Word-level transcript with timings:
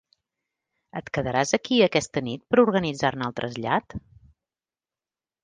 Et 1.01 1.11
quedaràs 1.17 1.51
aquí 1.57 1.77
aquesta 1.87 2.23
nit 2.29 2.47
per 2.49 2.59
organitzar-ne 2.63 3.29
el 3.29 3.37
trasllat? 3.41 3.99